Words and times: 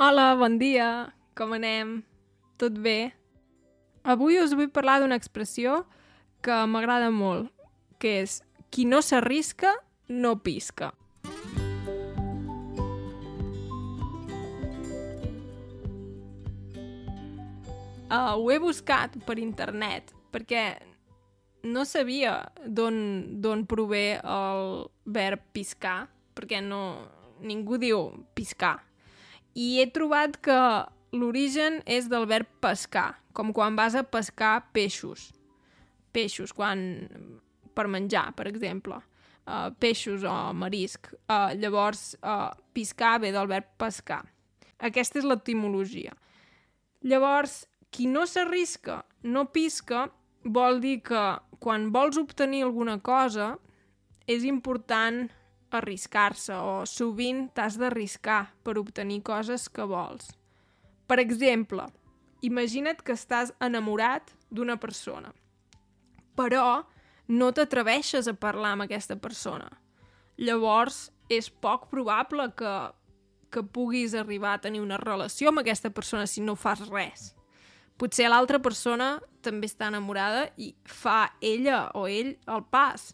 Hola, 0.00 0.36
bon 0.38 0.60
dia. 0.60 1.10
Com 1.34 1.56
anem? 1.56 2.04
Tot 2.54 2.76
bé? 2.78 3.10
Avui 4.06 4.36
us 4.38 4.52
vull 4.54 4.68
parlar 4.70 5.00
d'una 5.02 5.16
expressió 5.18 5.80
que 6.38 6.54
m'agrada 6.70 7.08
molt, 7.10 7.48
que 7.98 8.12
és 8.20 8.36
qui 8.70 8.84
no 8.86 9.00
s'arrisca, 9.02 9.72
no 10.06 10.36
pisca. 10.38 10.92
Uh, 18.06 18.38
ho 18.38 18.46
he 18.54 18.62
buscat 18.62 19.18
per 19.26 19.40
internet 19.42 20.14
perquè 20.30 20.76
no 21.66 21.82
sabia 21.82 22.44
d'on 22.62 23.66
prové 23.66 24.20
el 24.22 24.86
verb 25.10 25.42
piscar, 25.50 26.04
perquè 26.38 26.62
no, 26.62 26.84
ningú 27.42 27.82
diu 27.82 28.12
piscar 28.38 28.76
i 29.58 29.80
he 29.80 29.88
trobat 29.90 30.38
que 30.44 30.58
l'origen 31.18 31.80
és 31.86 32.06
del 32.10 32.28
verb 32.30 32.48
pescar, 32.62 33.10
com 33.34 33.50
quan 33.56 33.76
vas 33.78 33.96
a 33.98 34.04
pescar 34.06 34.68
peixos. 34.76 35.32
Peixos, 36.14 36.54
quan... 36.54 36.80
per 37.74 37.86
menjar, 37.86 38.32
per 38.34 38.48
exemple. 38.50 38.96
Uh, 39.48 39.70
peixos 39.80 40.24
o 40.26 40.34
marisc. 40.54 41.12
Uh, 41.30 41.54
llavors, 41.58 42.12
uh, 42.22 42.50
piscar 42.74 43.18
ve 43.22 43.32
del 43.34 43.48
verb 43.50 43.68
pescar. 43.80 44.24
Aquesta 44.78 45.18
és 45.18 45.26
l'etimologia. 45.26 46.14
Llavors, 47.06 47.64
qui 47.94 48.06
no 48.10 48.26
s'arrisca, 48.26 49.00
no 49.22 49.46
pisca, 49.54 50.08
vol 50.44 50.82
dir 50.82 50.98
que 51.06 51.22
quan 51.62 51.88
vols 51.94 52.18
obtenir 52.20 52.64
alguna 52.66 52.98
cosa 53.02 53.56
és 54.26 54.44
important 54.46 55.26
arriscar-se 55.74 56.54
o 56.56 56.84
sovint 56.88 57.48
t'has 57.54 57.78
d'arriscar 57.80 58.54
per 58.64 58.78
obtenir 58.80 59.22
coses 59.26 59.68
que 59.68 59.84
vols. 59.84 60.30
Per 61.08 61.18
exemple, 61.20 61.86
imagina't 62.44 63.02
que 63.04 63.16
estàs 63.16 63.52
enamorat 63.64 64.34
d'una 64.50 64.78
persona, 64.80 65.32
però 66.36 66.84
no 67.28 67.50
t'atreveixes 67.52 68.28
a 68.28 68.36
parlar 68.36 68.74
amb 68.76 68.86
aquesta 68.86 69.16
persona. 69.20 69.68
Llavors, 70.38 71.08
és 71.28 71.50
poc 71.50 71.88
probable 71.92 72.48
que, 72.56 72.74
que 73.52 73.62
puguis 73.62 74.14
arribar 74.16 74.54
a 74.56 74.62
tenir 74.64 74.80
una 74.80 74.96
relació 75.00 75.50
amb 75.50 75.60
aquesta 75.60 75.90
persona 75.90 76.26
si 76.26 76.40
no 76.40 76.56
fas 76.56 76.86
res. 76.88 77.32
Potser 77.98 78.28
l'altra 78.30 78.60
persona 78.62 79.16
també 79.42 79.68
està 79.68 79.88
enamorada 79.90 80.46
i 80.56 80.70
fa 80.86 81.34
ella 81.42 81.88
o 81.98 82.06
ell 82.06 82.36
el 82.46 82.64
pas, 82.70 83.10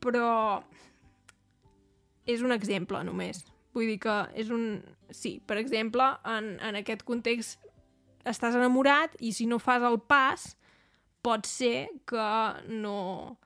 però 0.00 0.62
és 2.26 2.42
un 2.42 2.52
exemple 2.52 3.00
només. 3.04 3.44
Vull 3.74 3.92
dir 3.92 3.98
que 4.02 4.16
és 4.38 4.50
un... 4.50 4.80
Sí, 5.10 5.38
per 5.46 5.58
exemple, 5.58 6.06
en, 6.26 6.56
en 6.62 6.78
aquest 6.78 7.04
context 7.06 7.58
estàs 8.28 8.56
enamorat 8.58 9.14
i 9.24 9.32
si 9.32 9.46
no 9.48 9.58
fas 9.62 9.82
el 9.86 9.98
pas 10.00 10.50
pot 11.24 11.46
ser 11.48 11.88
que 12.08 12.26
no, 12.68 13.38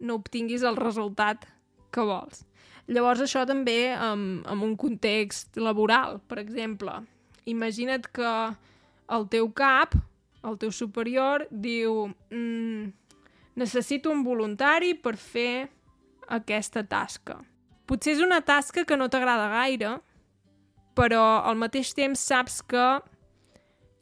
no 0.00 0.18
obtinguis 0.20 0.64
el 0.66 0.78
resultat 0.78 1.46
que 1.92 2.04
vols. 2.04 2.44
Llavors 2.88 3.20
això 3.20 3.44
també 3.48 3.90
en, 3.92 4.40
en 4.48 4.64
un 4.64 4.74
context 4.80 5.58
laboral, 5.60 6.22
per 6.28 6.38
exemple. 6.40 6.94
Imagina't 7.48 8.08
que 8.16 8.30
el 9.12 9.28
teu 9.32 9.50
cap, 9.56 9.96
el 10.44 10.56
teu 10.60 10.72
superior, 10.72 11.44
diu 11.50 12.06
mm, 12.32 12.88
necessito 13.60 14.12
un 14.12 14.24
voluntari 14.24 14.94
per 14.96 15.16
fer 15.20 15.68
aquesta 16.32 16.84
tasca. 16.88 17.40
Potser 17.88 18.18
és 18.18 18.24
una 18.24 18.42
tasca 18.44 18.84
que 18.84 18.96
no 19.00 19.08
t'agrada 19.08 19.48
gaire, 19.52 19.94
però 20.98 21.22
al 21.48 21.56
mateix 21.56 21.94
temps 21.96 22.20
saps 22.20 22.60
que 22.68 22.88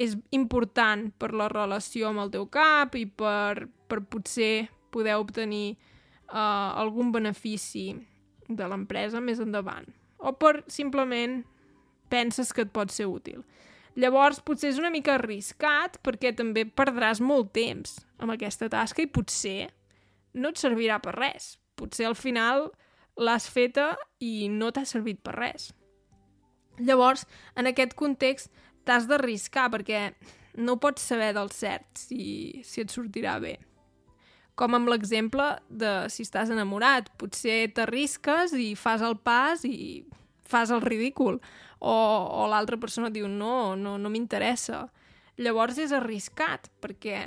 és 0.03 0.17
important 0.37 1.07
per 1.21 1.31
la 1.33 1.49
relació 1.53 2.11
amb 2.11 2.25
el 2.25 2.33
teu 2.35 2.49
cap 2.53 2.97
i 2.99 3.07
per, 3.07 3.69
per 3.89 4.03
potser 4.11 4.67
poder 4.93 5.17
obtenir 5.21 5.77
uh, 5.77 6.77
algun 6.83 7.13
benefici 7.15 7.93
de 8.49 8.69
l'empresa 8.69 9.23
més 9.23 9.41
endavant. 9.43 9.87
O 10.19 10.33
per 10.37 10.65
simplement 10.73 11.43
penses 12.11 12.53
que 12.53 12.65
et 12.67 12.73
pot 12.73 12.93
ser 12.93 13.09
útil. 13.11 13.43
Llavors, 13.97 14.43
potser 14.45 14.71
és 14.75 14.81
una 14.81 14.93
mica 14.93 15.15
arriscat 15.17 15.97
perquè 16.05 16.35
també 16.37 16.67
perdràs 16.69 17.23
molt 17.25 17.55
temps 17.57 17.97
amb 18.21 18.35
aquesta 18.35 18.69
tasca 18.73 19.05
i 19.05 19.09
potser 19.09 19.71
no 20.37 20.53
et 20.53 20.61
servirà 20.61 20.99
per 21.01 21.15
res. 21.17 21.55
Potser 21.77 22.09
al 22.09 22.17
final 22.17 22.69
l'has 23.17 23.49
feta 23.49 23.95
i 24.21 24.49
no 24.53 24.71
t'ha 24.73 24.85
servit 24.89 25.23
per 25.25 25.35
res. 25.37 25.71
Llavors, 26.79 27.25
en 27.57 27.69
aquest 27.71 27.95
context, 27.97 28.51
t'has 28.85 29.07
d'arriscar 29.09 29.71
perquè 29.73 30.11
no 30.57 30.79
pots 30.81 31.05
saber 31.05 31.33
del 31.37 31.51
cert 31.53 32.01
si, 32.01 32.63
si 32.65 32.85
et 32.85 32.93
sortirà 32.93 33.39
bé. 33.41 33.57
Com 34.57 34.73
amb 34.77 34.89
l'exemple 34.89 35.47
de 35.69 36.07
si 36.13 36.25
estàs 36.25 36.53
enamorat, 36.53 37.11
potser 37.21 37.67
t'arrisques 37.77 38.55
i 38.57 38.71
fas 38.77 39.05
el 39.05 39.19
pas 39.21 39.65
i 39.69 40.07
fas 40.49 40.73
el 40.73 40.81
ridícul. 40.85 41.41
O, 41.79 41.93
o 41.93 42.47
l'altra 42.49 42.79
persona 42.81 43.13
diu 43.13 43.29
no, 43.29 43.75
no, 43.77 43.97
no 44.01 44.13
m'interessa. 44.13 44.87
Llavors 45.37 45.77
és 45.83 45.93
arriscat 45.93 46.71
perquè, 46.81 47.21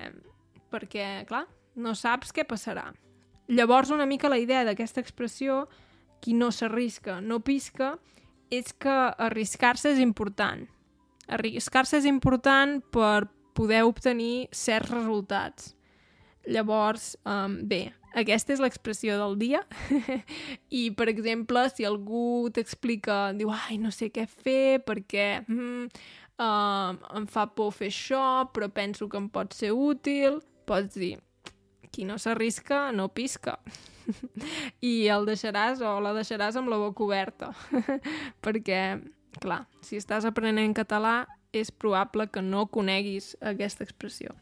perquè, 0.73 1.05
clar, 1.29 1.45
no 1.77 1.93
saps 1.93 2.33
què 2.33 2.47
passarà. 2.49 2.87
Llavors, 3.49 3.89
una 3.89 4.05
mica 4.05 4.29
la 4.29 4.37
idea 4.37 4.61
d'aquesta 4.63 5.01
expressió, 5.01 5.63
qui 6.21 6.35
no 6.37 6.51
s'arrisca 6.51 7.19
no 7.21 7.39
pisca, 7.41 7.95
és 8.53 8.73
que 8.73 8.95
arriscar-se 9.17 9.93
és 9.93 10.01
important. 10.03 10.65
Arriscar-se 11.29 11.97
és 11.97 12.07
important 12.09 12.79
per 12.93 13.29
poder 13.57 13.83
obtenir 13.87 14.49
certs 14.55 14.91
resultats. 14.93 15.73
Llavors, 16.49 17.15
um, 17.27 17.59
bé, 17.67 17.89
aquesta 18.17 18.53
és 18.55 18.61
l'expressió 18.63 19.17
del 19.19 19.35
dia 19.41 19.61
i, 20.79 20.89
per 20.97 21.09
exemple, 21.11 21.65
si 21.73 21.85
algú 21.85 22.49
t'explica, 22.53 23.31
diu, 23.37 23.51
ai, 23.53 23.77
no 23.81 23.91
sé 23.93 24.09
què 24.13 24.25
fer 24.29 24.79
perquè 24.85 25.27
mm, 25.43 25.89
uh, 26.41 27.17
em 27.19 27.27
fa 27.29 27.49
por 27.53 27.73
fer 27.75 27.91
això, 27.91 28.23
però 28.53 28.71
penso 28.73 29.09
que 29.09 29.19
em 29.19 29.29
pot 29.29 29.53
ser 29.57 29.73
útil, 29.75 30.39
pots 30.69 30.97
dir, 30.97 31.17
qui 31.91 32.05
no 32.05 32.17
s'arrisca 32.17 32.89
no 32.95 33.09
pisca. 33.13 33.57
I 34.91 35.07
el 35.13 35.27
deixaràs 35.29 35.83
o 35.85 35.97
la 36.03 36.13
deixaràs 36.17 36.57
amb 36.59 36.71
la 36.71 36.79
boca 36.81 37.05
oberta. 37.05 37.51
Perquè, 38.43 38.81
clar, 39.41 39.63
si 39.85 39.99
estàs 40.01 40.27
aprenent 40.29 40.75
català 40.77 41.23
és 41.53 41.71
probable 41.71 42.27
que 42.29 42.43
no 42.45 42.67
coneguis 42.69 43.35
aquesta 43.41 43.85
expressió. 43.85 44.35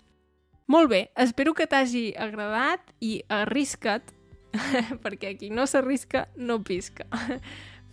Molt 0.67 0.91
bé, 0.91 1.05
espero 1.15 1.53
que 1.55 1.67
t'hagi 1.69 2.09
agradat 2.19 2.91
i 2.99 3.21
arrisca't, 3.31 4.11
perquè 5.03 5.37
qui 5.39 5.47
no 5.53 5.63
s'arrisca 5.63 6.25
no 6.35 6.59
pisca. 6.59 7.07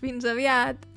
Fins 0.03 0.27
aviat! 0.27 0.94